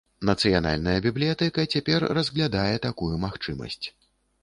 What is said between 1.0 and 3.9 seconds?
бібліятэка цяпер разглядае такую магчымасць.